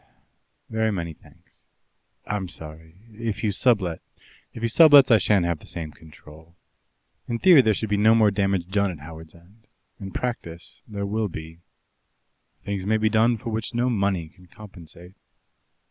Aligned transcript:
"Very 0.67 0.91
many 0.91 1.13
thanks. 1.13 1.67
I'm 2.25 2.49
sorry 2.49 2.95
if 3.11 3.43
you 3.43 3.51
sublet?" 3.51 4.01
"If 4.55 4.63
he 4.63 4.67
sublets, 4.67 5.11
I 5.11 5.19
shan't 5.19 5.45
have 5.45 5.59
the 5.59 5.67
same 5.67 5.91
control. 5.91 6.55
In 7.27 7.37
theory 7.37 7.61
there 7.61 7.75
should 7.75 7.87
be 7.91 7.97
no 7.97 8.15
more 8.15 8.31
damage 8.31 8.65
done 8.67 8.89
at 8.89 8.97
Howards 9.05 9.35
End; 9.35 9.67
in 9.99 10.09
practice 10.09 10.81
there 10.87 11.05
will 11.05 11.27
be. 11.27 11.59
Things 12.65 12.83
may 12.83 12.97
be 12.97 13.09
done 13.09 13.37
for 13.37 13.51
which 13.51 13.75
no 13.75 13.91
money 13.91 14.29
can 14.29 14.47
compensate. 14.47 15.13